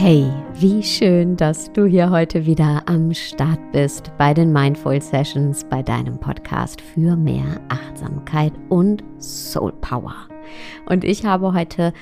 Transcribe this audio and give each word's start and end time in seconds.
Wie 0.00 0.80
schön, 0.84 1.36
dass 1.36 1.72
du 1.72 1.84
hier 1.84 2.10
heute 2.10 2.46
wieder 2.46 2.84
am 2.86 3.12
Start 3.12 3.58
bist 3.72 4.12
bei 4.16 4.32
den 4.32 4.52
Mindful 4.52 5.02
Sessions, 5.02 5.64
bei 5.64 5.82
deinem 5.82 6.20
Podcast 6.20 6.80
für 6.80 7.16
mehr 7.16 7.60
Achtsamkeit 7.68 8.52
und 8.68 9.02
Soul 9.18 9.72
Power. 9.72 10.14
Und 10.86 11.02
ich 11.02 11.24
habe 11.24 11.52
heute 11.52 11.92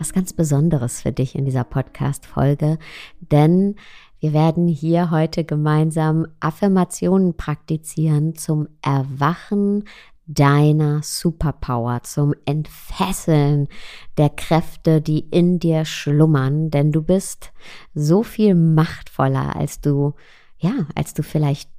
was 0.00 0.12
ganz 0.12 0.32
Besonderes 0.32 1.02
für 1.02 1.12
dich 1.12 1.36
in 1.36 1.44
dieser 1.44 1.62
Podcast-Folge, 1.62 2.76
denn 3.20 3.76
wir 4.18 4.32
werden 4.32 4.66
hier 4.66 5.12
heute 5.12 5.44
gemeinsam 5.44 6.26
Affirmationen 6.40 7.36
praktizieren 7.36 8.34
zum 8.34 8.66
Erwachen 8.82 9.84
deiner 10.26 11.02
Superpower, 11.02 12.02
zum 12.02 12.34
Entfesseln 12.46 13.68
der 14.16 14.30
Kräfte, 14.30 15.02
die 15.02 15.20
in 15.20 15.58
dir 15.58 15.84
schlummern, 15.84 16.70
denn 16.70 16.92
du 16.92 17.02
bist 17.02 17.52
so 17.94 18.22
viel 18.22 18.54
machtvoller, 18.54 19.54
als 19.56 19.80
du, 19.80 20.14
ja, 20.58 20.86
als 20.94 21.14
du 21.14 21.22
vielleicht 21.22 21.70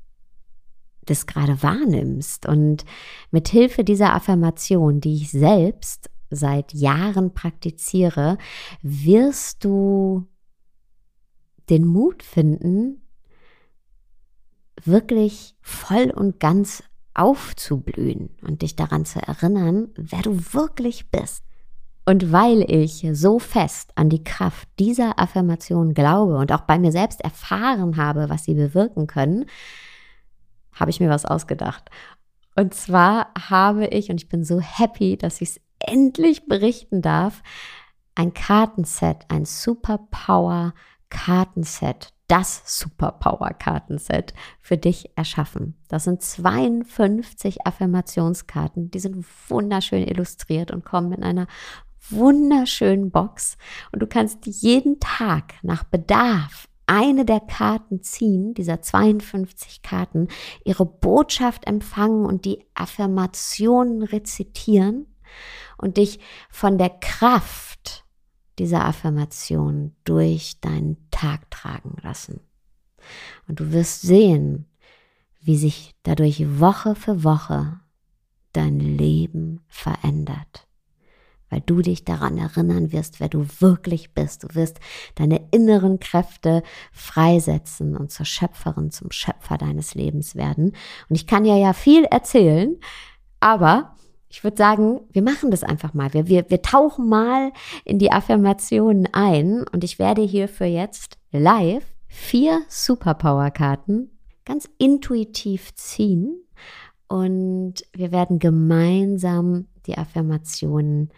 das 1.05 1.25
gerade 1.25 1.61
wahrnimmst. 1.61 2.47
Und 2.47 2.85
mit 3.31 3.47
Hilfe 3.47 3.83
dieser 3.83 4.13
Affirmation, 4.13 5.01
die 5.01 5.15
ich 5.15 5.31
selbst 5.31 6.09
seit 6.29 6.73
Jahren 6.73 7.33
praktiziere, 7.33 8.37
wirst 8.81 9.63
du 9.63 10.27
den 11.69 11.85
Mut 11.85 12.21
finden, 12.21 13.01
wirklich 14.83 15.55
voll 15.61 16.11
und 16.11 16.39
ganz 16.39 16.83
aufzublühen 17.15 18.29
und 18.41 18.61
dich 18.61 18.75
daran 18.75 19.05
zu 19.05 19.19
erinnern, 19.19 19.89
wer 19.95 20.21
du 20.21 20.37
wirklich 20.53 21.09
bist. 21.09 21.43
Und 22.05 22.31
weil 22.31 22.69
ich 22.69 23.07
so 23.13 23.39
fest 23.39 23.91
an 23.95 24.09
die 24.09 24.23
Kraft 24.23 24.67
dieser 24.77 25.17
Affirmation 25.17 25.95
glaube 25.95 26.37
und 26.37 26.51
auch 26.51 26.61
bei 26.61 26.77
mir 26.77 26.91
selbst 26.91 27.21
erfahren 27.21 27.97
habe, 27.97 28.29
was 28.29 28.43
sie 28.43 28.53
bewirken 28.53 29.07
können, 29.07 29.45
habe 30.71 30.91
ich 30.91 30.99
mir 30.99 31.09
was 31.09 31.25
ausgedacht. 31.25 31.89
Und 32.55 32.73
zwar 32.75 33.31
habe 33.49 33.87
ich, 33.87 34.11
und 34.11 34.21
ich 34.21 34.29
bin 34.29 34.43
so 34.43 34.59
happy, 34.61 35.17
dass 35.17 35.41
ich 35.41 35.49
es 35.49 35.61
endlich 35.79 36.47
berichten 36.47 37.01
darf, 37.01 37.41
ein 38.13 38.33
Kartenset, 38.33 39.25
ein 39.29 39.45
Superpower 39.45 40.73
Kartenset 41.09 42.13
das 42.27 42.63
Superpower-Kartenset 42.65 44.33
für 44.59 44.77
dich 44.77 45.11
erschaffen. 45.15 45.75
Das 45.87 46.05
sind 46.05 46.21
52 46.21 47.65
Affirmationskarten, 47.65 48.89
die 48.91 48.99
sind 48.99 49.25
wunderschön 49.47 50.07
illustriert 50.07 50.71
und 50.71 50.85
kommen 50.85 51.11
in 51.11 51.23
einer 51.23 51.47
wunderschönen 52.09 53.11
Box. 53.11 53.57
Und 53.91 54.01
du 54.01 54.07
kannst 54.07 54.45
jeden 54.45 54.99
Tag 54.99 55.53
nach 55.61 55.83
Bedarf 55.83 56.67
eine 56.87 57.25
der 57.25 57.39
Karten 57.39 58.03
ziehen, 58.03 58.53
dieser 58.53 58.81
52 58.81 59.81
Karten, 59.81 60.27
ihre 60.63 60.85
Botschaft 60.85 61.65
empfangen 61.65 62.25
und 62.25 62.45
die 62.45 62.63
Affirmationen 62.75 64.03
rezitieren 64.03 65.07
und 65.77 65.97
dich 65.97 66.19
von 66.49 66.77
der 66.77 66.89
Kraft 66.89 68.05
dieser 68.59 68.85
Affirmation 68.85 69.95
durch 70.03 70.59
deinen 70.61 71.04
Tag 71.15 71.49
tragen 71.49 71.95
lassen. 72.01 72.41
Und 73.47 73.61
du 73.61 73.71
wirst 73.71 74.01
sehen, 74.01 74.65
wie 75.39 75.57
sich 75.57 75.95
dadurch 76.03 76.59
Woche 76.59 76.95
für 76.95 77.23
Woche 77.23 77.79
dein 78.51 78.79
Leben 78.79 79.61
verändert. 79.67 80.67
Weil 81.49 81.61
du 81.61 81.81
dich 81.81 82.03
daran 82.03 82.37
erinnern 82.37 82.91
wirst, 82.91 83.21
wer 83.21 83.29
du 83.29 83.45
wirklich 83.59 84.13
bist. 84.13 84.43
Du 84.43 84.55
wirst 84.55 84.79
deine 85.13 85.47
inneren 85.51 85.99
Kräfte 85.99 86.63
freisetzen 86.91 87.95
und 87.95 88.11
zur 88.11 88.25
Schöpferin, 88.25 88.91
zum 88.91 89.11
Schöpfer 89.11 89.57
deines 89.57 89.95
Lebens 89.95 90.35
werden. 90.35 90.75
Und 91.07 91.15
ich 91.15 91.27
kann 91.27 91.45
dir 91.45 91.57
ja 91.57 91.71
viel 91.71 92.03
erzählen, 92.05 92.75
aber 93.39 93.94
ich 94.35 94.43
würde 94.43 94.57
sagen, 94.57 94.99
wir 95.13 95.21
machen 95.21 95.49
das 95.49 95.63
einfach 95.63 95.93
mal. 95.93 96.13
Wir, 96.13 96.27
wir, 96.27 96.49
wir 96.49 96.61
tauchen 96.61 97.07
mal 97.07 97.53
in 97.85 97.99
die 97.99 98.11
Affirmationen 98.11 99.07
ein 99.13 99.63
und 99.71 99.85
ich 99.85 99.97
werde 99.97 100.23
hierfür 100.23 100.67
jetzt 100.67 101.17
live 101.31 101.85
vier 102.09 102.61
Superpower-Karten 102.67 104.11
ganz 104.43 104.67
intuitiv 104.77 105.73
ziehen 105.75 106.35
und 107.07 107.75
wir 107.93 108.11
werden 108.11 108.39
gemeinsam 108.39 109.67
die 109.85 109.97
Affirmationen 109.97 111.11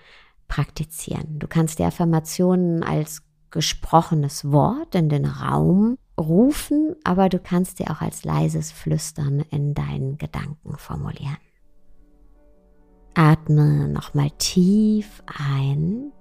praktizieren. 0.48 1.40
Du 1.40 1.48
kannst 1.48 1.80
die 1.80 1.86
Affirmationen 1.86 2.84
als 2.84 3.24
gesprochenes 3.50 4.52
Wort 4.52 4.94
in 4.94 5.10
den 5.10 5.26
Raum 5.26 5.98
rufen, 6.20 6.96
aber 7.04 7.30
du 7.30 7.40
kannst 7.40 7.78
sie 7.78 7.88
auch 7.88 8.02
als 8.02 8.26
leises 8.26 8.72
Flüstern 8.72 9.40
in 9.50 9.74
deinen 9.74 10.20
Gedanken 10.20 10.78
formulieren. 10.78 11.38
Atme 13.20 13.88
nochmal 13.88 14.30
tief 14.38 15.24
ein 15.40 16.12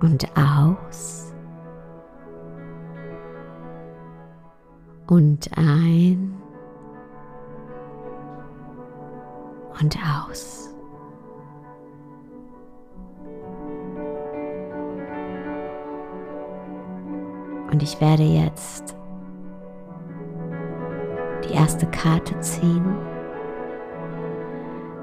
und 0.00 0.24
aus 0.36 1.34
und 5.08 5.50
ein 5.58 6.40
und 9.80 9.98
aus. 9.98 10.72
Und 17.72 17.82
ich 17.82 18.00
werde 18.00 18.22
jetzt 18.22 18.94
die 21.44 21.54
erste 21.54 21.88
Karte 21.88 22.38
ziehen 22.38 23.11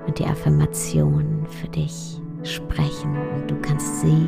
und 0.09 0.17
die 0.17 0.25
Affirmationen 0.25 1.45
für 1.45 1.67
dich 1.67 2.19
sprechen 2.41 3.15
und 3.35 3.51
du 3.51 3.55
kannst 3.61 4.01
sie 4.01 4.27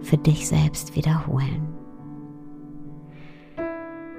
für 0.00 0.16
dich 0.16 0.46
selbst 0.46 0.94
wiederholen. 0.94 1.66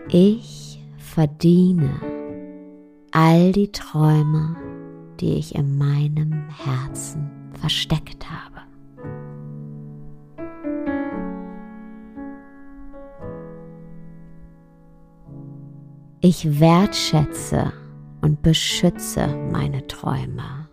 Ich 0.09 0.83
verdiene 0.97 2.01
all 3.11 3.53
die 3.53 3.71
Träume, 3.71 4.57
die 5.21 5.35
ich 5.35 5.55
in 5.55 5.77
meinem 5.77 6.49
Herzen 6.49 7.31
versteckt 7.61 8.25
habe. 8.29 8.59
Ich 16.19 16.59
wertschätze 16.59 17.71
und 18.23 18.41
beschütze 18.41 19.27
meine 19.51 19.85
Träume. 19.85 20.69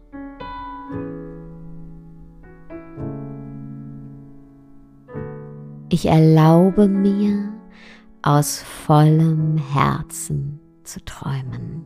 Ich 5.88 6.06
erlaube 6.06 6.86
mir 6.86 7.52
aus 8.22 8.62
vollem 8.62 9.58
Herzen 9.58 10.60
zu 10.84 11.04
träumen. 11.04 11.82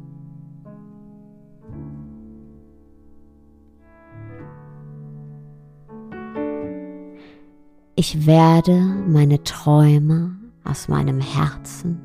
Ich 7.96 8.26
werde 8.26 8.78
meine 9.08 9.42
Träume 9.44 10.36
aus 10.64 10.88
meinem 10.88 11.20
Herzen 11.20 11.98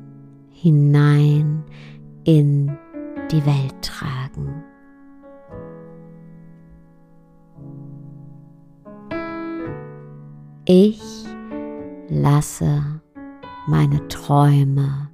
hinein 0.48 1.62
in 2.24 2.78
die 3.30 3.44
Welt 3.46 3.82
tragen. 3.82 4.64
Ich 10.64 11.00
lasse 12.08 13.00
meine 13.66 14.06
Träume 14.08 15.10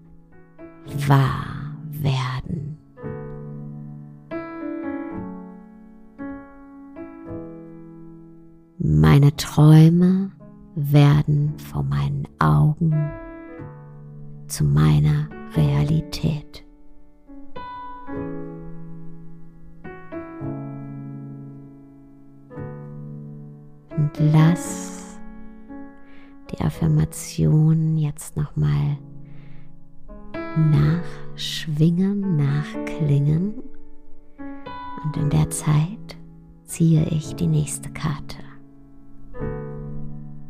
wahr 1.06 1.76
werden. 1.90 2.78
Meine 8.78 9.34
Träume 9.36 10.30
werden 10.74 11.54
vor 11.58 11.82
meinen 11.82 12.26
Augen 12.38 12.94
zu 14.46 14.64
meiner 14.64 15.28
Realität. 15.54 16.65
Lass 24.18 25.18
die 26.50 26.60
Affirmation 26.60 27.96
jetzt 27.96 28.36
nochmal 28.36 28.98
nachschwingen, 30.56 32.36
nachklingen. 32.36 33.54
Und 35.04 35.16
in 35.16 35.30
der 35.30 35.50
Zeit 35.50 36.16
ziehe 36.64 37.04
ich 37.10 37.34
die 37.36 37.46
nächste 37.46 37.90
Karte. 37.90 38.38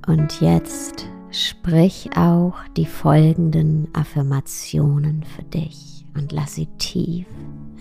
Und 0.07 0.41
jetzt 0.41 1.09
sprich 1.31 2.11
auch 2.17 2.55
die 2.77 2.87
folgenden 2.87 3.89
Affirmationen 3.93 5.25
für 5.25 5.43
dich 5.43 6.07
und 6.15 6.33
lass 6.33 6.55
sie 6.55 6.67
tief 6.79 7.27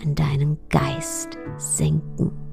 in 0.02 0.14
deinen 0.14 0.58
Geist 0.68 1.38
sinken. 1.56 2.45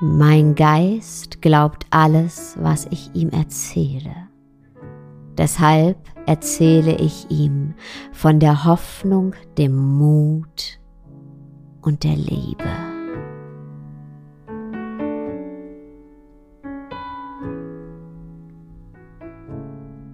Mein 0.00 0.56
Geist 0.56 1.40
glaubt 1.40 1.86
alles, 1.90 2.56
was 2.60 2.86
ich 2.90 3.10
ihm 3.14 3.30
erzähle. 3.30 4.28
Deshalb 5.38 5.96
erzähle 6.26 6.96
ich 6.96 7.30
ihm 7.30 7.74
von 8.12 8.40
der 8.40 8.64
Hoffnung, 8.64 9.34
dem 9.56 9.76
Mut 9.76 10.80
und 11.80 12.02
der 12.02 12.16
Liebe. 12.16 12.64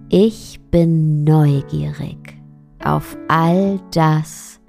Ich 0.09 0.59
bin 0.69 1.23
neugierig 1.23 2.37
auf 2.83 3.17
all 3.27 3.79
das, 3.91 4.59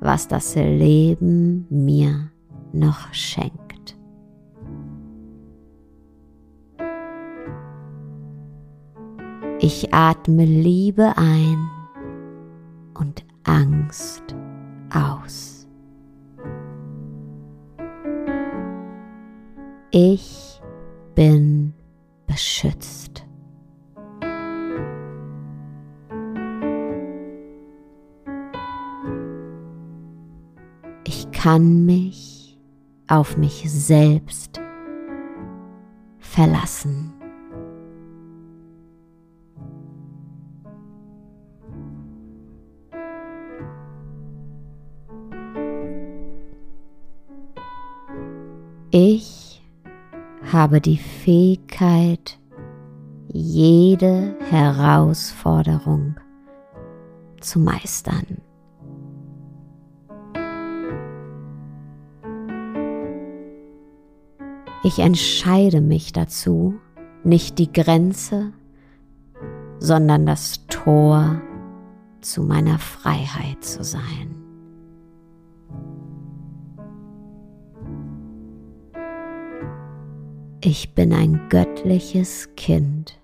was 0.00 0.26
das 0.26 0.54
Leben 0.56 1.66
mir 1.68 2.30
noch 2.72 3.12
schenkt. 3.12 3.59
Ich 9.60 9.92
atme 9.92 10.44
Liebe 10.44 11.12
ein 11.16 11.68
und 12.94 13.24
Angst 13.44 14.34
aus. 14.90 15.68
Ich 19.90 20.60
bin 21.14 21.74
beschützt. 22.26 23.00
kann 31.42 31.86
mich 31.86 32.58
auf 33.08 33.38
mich 33.38 33.64
selbst 33.66 34.60
verlassen. 36.18 37.19
Ich 48.92 49.62
habe 50.50 50.80
die 50.80 50.96
Fähigkeit, 50.96 52.40
jede 53.28 54.34
Herausforderung 54.50 56.16
zu 57.40 57.60
meistern. 57.60 58.38
Ich 64.82 64.98
entscheide 64.98 65.80
mich 65.80 66.12
dazu, 66.12 66.74
nicht 67.22 67.60
die 67.60 67.72
Grenze, 67.72 68.52
sondern 69.78 70.26
das 70.26 70.66
Tor 70.66 71.40
zu 72.22 72.42
meiner 72.42 72.80
Freiheit 72.80 73.62
zu 73.62 73.84
sein. 73.84 74.34
Ich 80.62 80.94
bin 80.94 81.14
ein 81.14 81.40
göttliches 81.48 82.54
Kind 82.54 83.18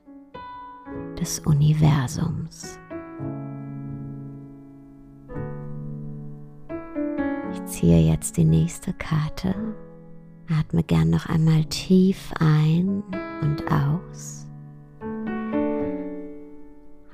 des 1.20 1.40
Universums. 1.40 2.78
Ich 7.52 7.64
ziehe 7.66 7.98
jetzt 8.10 8.38
die 8.38 8.44
nächste 8.44 8.94
Karte 8.94 9.54
Atme 10.48 10.82
gern 10.82 11.10
noch 11.10 11.26
einmal 11.26 11.62
tief 11.66 12.32
ein 12.40 13.02
und 13.42 13.64
aus. 13.70 14.46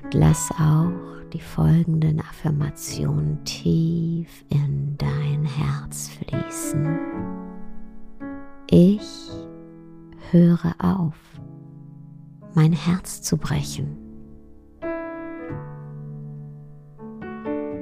Und 0.04 0.14
lass 0.14 0.52
auch 0.52 0.92
die 1.32 1.40
folgenden 1.40 2.20
Affirmationen 2.20 3.42
tief 3.44 4.44
in 4.50 4.96
dein 4.98 5.44
Herz 5.44 6.10
fließen. 6.10 6.96
Ich 8.70 9.02
höre 10.32 10.74
auf, 10.78 11.14
mein 12.54 12.72
Herz 12.72 13.20
zu 13.22 13.36
brechen. 13.36 13.98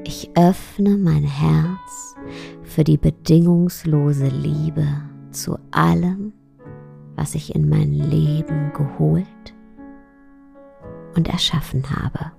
Ich 0.04 0.30
öffne 0.34 0.98
mein 0.98 1.22
Herz 1.22 2.16
für 2.62 2.82
die 2.82 2.98
bedingungslose 2.98 4.26
Liebe 4.26 4.86
zu 5.30 5.58
allem, 5.70 6.32
was 7.14 7.36
ich 7.36 7.54
in 7.54 7.68
mein 7.68 7.92
Leben 7.92 8.72
geholt 8.72 9.54
und 11.14 11.28
erschaffen 11.28 11.84
habe. 11.90 12.32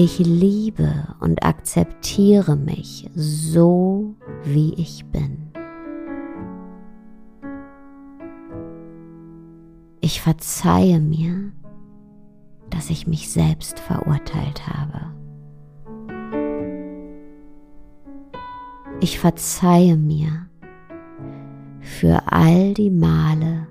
Ich 0.00 0.20
liebe 0.20 1.16
und 1.18 1.42
akzeptiere 1.42 2.54
mich 2.54 3.10
so, 3.16 4.14
wie 4.44 4.72
ich 4.74 5.04
bin. 5.06 5.50
Ich 10.00 10.20
verzeihe 10.20 11.00
mir, 11.00 11.50
dass 12.70 12.90
ich 12.90 13.08
mich 13.08 13.28
selbst 13.28 13.80
verurteilt 13.80 14.68
habe. 14.68 15.16
Ich 19.00 19.18
verzeihe 19.18 19.96
mir 19.96 20.48
für 21.80 22.22
all 22.30 22.72
die 22.72 22.90
Male, 22.90 23.66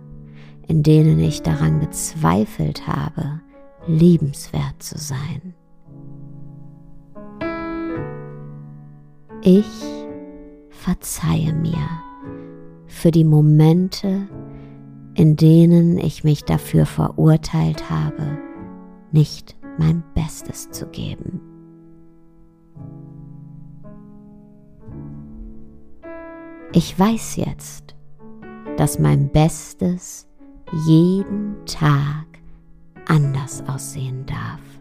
in 0.68 0.84
denen 0.84 1.20
ich 1.20 1.42
daran 1.42 1.80
gezweifelt 1.80 2.86
habe, 2.86 3.40
liebenswert 3.88 4.84
zu 4.84 4.98
sein. 4.98 5.54
Ich 9.42 9.66
verzeihe 10.70 11.54
mir 11.54 11.88
für 12.88 13.12
die 13.12 13.24
Momente, 13.24 14.28
in 15.14 15.36
denen 15.36 15.98
ich 15.98 16.24
mich 16.24 16.44
dafür 16.44 16.86
verurteilt 16.86 17.90
habe, 17.90 18.38
nicht 19.12 19.56
mein 19.78 20.04
Bestes 20.16 20.72
zu 20.72 20.88
geben. 20.88 21.42
Ich 26.74 26.98
weiß 26.98 27.38
jetzt, 27.38 27.96
dass 28.78 29.00
mein 29.00 29.30
Bestes 29.30 30.28
jeden 30.86 31.56
Tag 31.66 32.26
anders 33.08 33.64
aussehen 33.68 34.26
darf. 34.26 34.77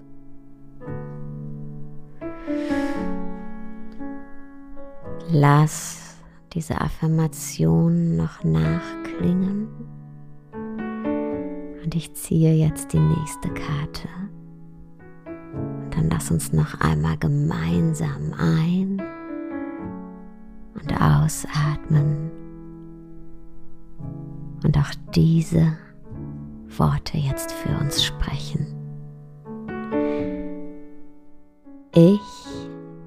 Lass 5.28 6.16
diese 6.52 6.80
Affirmation 6.80 8.16
noch 8.16 8.45
nachklingen 8.45 9.68
und 11.83 11.95
ich 11.95 12.14
ziehe 12.14 12.54
jetzt 12.54 12.92
die 12.92 13.00
nächste 13.00 13.49
Karte. 13.49 14.09
Und 15.25 15.97
dann 15.97 16.11
lass 16.11 16.30
uns 16.30 16.52
noch 16.52 16.80
einmal 16.80 17.16
gemeinsam 17.18 18.33
ein 18.38 19.02
und 20.75 21.00
ausatmen 21.00 22.30
und 24.62 24.78
auch 24.78 24.95
diese 25.14 25.76
Worte 26.76 27.18
jetzt 27.18 27.50
für 27.50 27.76
uns 27.78 28.04
sprechen. 28.04 28.66
Ich 31.92 32.21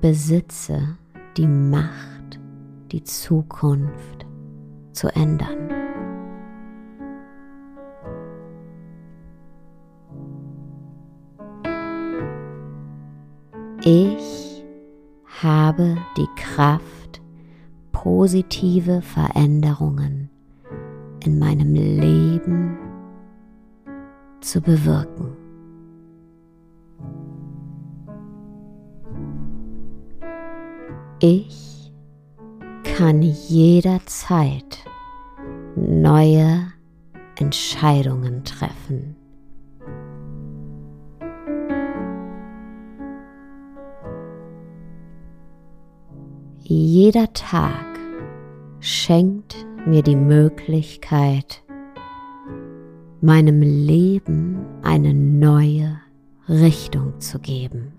besitze 0.01 0.97
die 1.39 1.47
Macht, 1.47 2.37
die 2.91 3.01
Zukunft 3.01 4.25
zu 4.91 5.07
ändern. 5.15 5.69
Ich 13.85 14.65
habe 15.41 15.95
die 16.17 16.27
Kraft, 16.35 17.21
positive 17.93 19.01
Veränderungen 19.01 20.29
in 21.23 21.39
meinem 21.39 21.73
Leben 21.73 22.77
zu 24.41 24.59
bewirken. 24.59 25.38
Ich 31.21 31.91
kann 32.95 33.21
jederzeit 33.21 34.85
neue 35.75 36.71
Entscheidungen 37.35 38.45
treffen. 38.45 39.17
Jeder 46.61 47.33
Tag 47.33 47.99
schenkt 48.79 49.57
mir 49.85 50.03
die 50.03 50.15
Möglichkeit, 50.15 51.63
meinem 53.19 53.61
Leben 53.61 54.65
eine 54.83 55.13
neue 55.13 55.99
Richtung 56.47 57.19
zu 57.19 57.39
geben. 57.39 57.91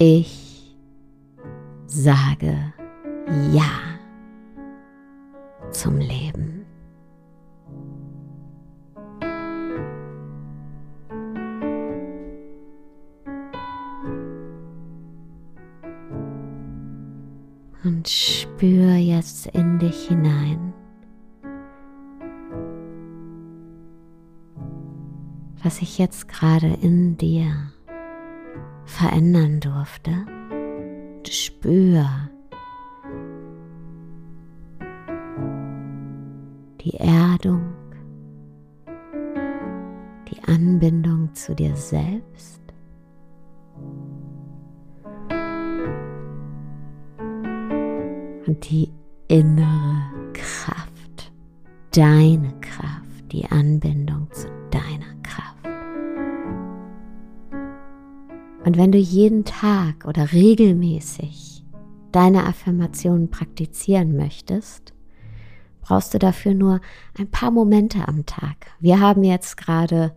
Ich 0.00 0.76
sage 1.86 2.72
Ja 3.52 3.68
zum 5.72 5.98
Leben. 5.98 6.64
Und 17.82 18.08
spür 18.08 18.94
jetzt 18.94 19.48
in 19.48 19.80
dich 19.80 20.06
hinein, 20.06 20.72
was 25.64 25.82
ich 25.82 25.98
jetzt 25.98 26.28
gerade 26.28 26.68
in 26.82 27.16
dir 27.16 27.72
verändern 28.88 29.60
durfte. 29.60 30.26
Spür 31.30 32.08
die 36.80 36.94
Erdung, 36.94 37.74
die 40.30 40.42
Anbindung 40.44 41.34
zu 41.34 41.54
dir 41.54 41.76
selbst. 41.76 42.62
Und 48.46 48.70
die 48.70 48.90
innere 49.28 50.10
Kraft, 50.32 51.32
deine 51.94 52.54
Kraft, 52.60 53.32
die 53.32 53.44
Anbindung 53.50 54.28
zu 54.32 54.48
deiner 54.70 55.07
Und 58.68 58.76
wenn 58.76 58.92
du 58.92 58.98
jeden 58.98 59.46
Tag 59.46 60.04
oder 60.04 60.30
regelmäßig 60.30 61.64
deine 62.12 62.44
Affirmationen 62.44 63.30
praktizieren 63.30 64.14
möchtest, 64.14 64.92
brauchst 65.80 66.12
du 66.12 66.18
dafür 66.18 66.52
nur 66.52 66.82
ein 67.18 67.30
paar 67.30 67.50
Momente 67.50 68.06
am 68.06 68.26
Tag. 68.26 68.66
Wir 68.78 69.00
haben 69.00 69.24
jetzt 69.24 69.56
gerade 69.56 70.14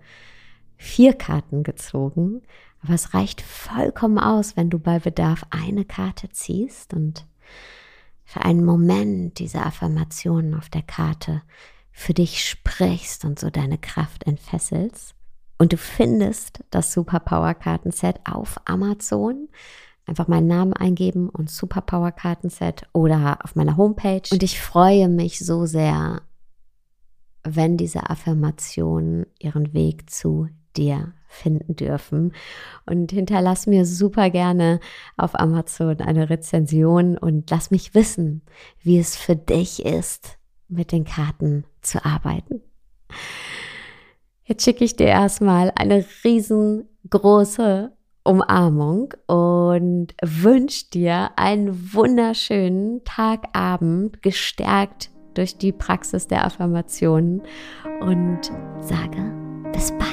vier 0.76 1.14
Karten 1.14 1.64
gezogen, 1.64 2.42
aber 2.84 2.94
es 2.94 3.14
reicht 3.14 3.40
vollkommen 3.40 4.20
aus, 4.20 4.58
wenn 4.58 4.70
du 4.70 4.80
bei 4.80 5.00
Bedarf 5.00 5.46
eine 5.50 5.86
Karte 5.86 6.28
ziehst 6.28 6.94
und 6.94 7.26
für 8.26 8.42
einen 8.42 8.66
Moment 8.66 9.40
diese 9.40 9.62
Affirmationen 9.62 10.56
auf 10.56 10.68
der 10.68 10.84
Karte 10.84 11.42
für 11.94 12.14
dich 12.14 12.44
sprichst 12.44 13.24
und 13.24 13.40
so 13.40 13.50
deine 13.50 13.78
Kraft 13.78 14.28
entfesselst. 14.28 15.16
Und 15.62 15.74
du 15.74 15.78
findest 15.78 16.64
das 16.72 16.92
Superpower 16.92 17.54
Kartenset 17.54 18.20
auf 18.26 18.60
Amazon. 18.66 19.48
Einfach 20.08 20.28
meinen 20.28 20.48
Namen 20.48 20.74
eingeben 20.74 21.30
und 21.30 21.52
Superpower 21.52 22.12
Kartenset 22.12 22.88
oder 22.94 23.38
auf 23.44 23.56
meiner 23.56 23.78
Homepage. 23.78 24.24
Und 24.32 24.42
ich 24.42 24.60
freue 24.60 25.08
mich 25.08 25.38
so 25.38 25.68
sehr, 25.68 26.24
wenn 27.44 27.78
diese 27.78 28.10
Affirmationen 28.10 29.28
ihren 29.38 29.72
Weg 29.72 30.10
zu 30.10 30.48
dir 30.76 31.14
finden 31.28 31.76
dürfen. 31.76 32.34
Und 32.88 33.12
hinterlass 33.12 33.68
mir 33.68 33.86
super 33.86 34.32
gerne 34.32 34.80
auf 35.16 35.40
Amazon 35.40 36.02
eine 36.02 36.32
Rezension 36.32 37.20
und 37.20 37.52
lass 37.52 37.70
mich 37.70 37.94
wissen, 37.94 38.42
wie 38.82 38.98
es 38.98 39.16
für 39.16 39.36
dich 39.36 39.86
ist, 39.86 40.40
mit 40.70 40.92
den 40.92 41.06
Karten 41.06 41.66
zu 41.82 42.04
arbeiten. 42.04 42.64
Jetzt 44.52 44.66
schicke 44.66 44.84
ich 44.84 44.98
dir 44.98 45.08
erstmal 45.08 45.72
eine 45.76 46.04
riesengroße 46.26 47.94
Umarmung 48.26 49.14
und 49.26 50.08
wünsche 50.22 50.90
dir 50.90 51.30
einen 51.38 51.94
wunderschönen 51.94 53.02
Tagabend, 53.06 54.22
gestärkt 54.22 55.10
durch 55.36 55.58
die 55.58 55.72
Praxis 55.72 56.28
der 56.28 56.46
Affirmationen 56.46 57.44
und 58.02 58.52
sage 58.82 59.34
bis 59.72 59.92
bald. 59.92 60.11